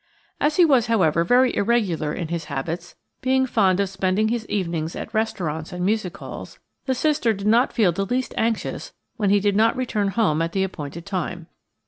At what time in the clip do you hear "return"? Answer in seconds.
9.75-10.07